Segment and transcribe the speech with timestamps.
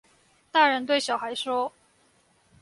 [0.51, 1.71] 大人對小孩說